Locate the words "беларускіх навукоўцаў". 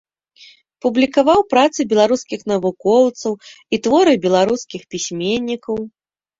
1.91-3.33